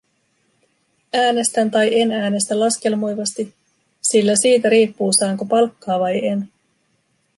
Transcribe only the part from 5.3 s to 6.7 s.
palkkaa vai en.